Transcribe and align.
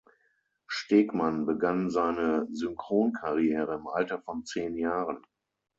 Stegmann 0.65 1.45
begann 1.45 1.91
seine 1.91 2.47
Synchron-Karriere 2.51 3.75
im 3.75 3.87
Alter 3.87 4.19
von 4.19 4.43
zehn 4.45 4.75
Jahren. 4.75 5.27